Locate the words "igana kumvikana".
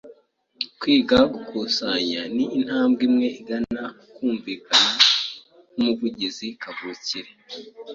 3.39-4.93